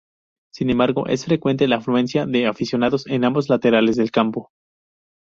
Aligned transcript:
Sin 0.51 0.71
embargo, 0.71 1.05
es 1.05 1.25
frecuente 1.25 1.67
la 1.67 1.75
afluencia 1.75 2.25
de 2.25 2.47
aficionados 2.47 3.05
en 3.05 3.23
ambos 3.23 3.49
laterales 3.49 3.97
del 3.97 4.09
campo. 4.09 4.49